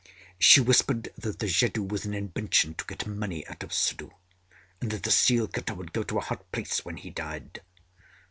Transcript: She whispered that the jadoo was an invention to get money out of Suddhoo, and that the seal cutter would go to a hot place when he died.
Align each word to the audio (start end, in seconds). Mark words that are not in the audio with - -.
She 0.39 0.59
whispered 0.59 1.11
that 1.19 1.37
the 1.37 1.45
jadoo 1.45 1.83
was 1.83 2.05
an 2.07 2.15
invention 2.15 2.73
to 2.73 2.85
get 2.85 3.05
money 3.05 3.45
out 3.47 3.61
of 3.61 3.69
Suddhoo, 3.71 4.11
and 4.81 4.89
that 4.89 5.03
the 5.03 5.11
seal 5.11 5.47
cutter 5.47 5.75
would 5.75 5.93
go 5.93 6.01
to 6.01 6.17
a 6.17 6.21
hot 6.21 6.51
place 6.51 6.83
when 6.83 6.97
he 6.97 7.11
died. 7.11 7.61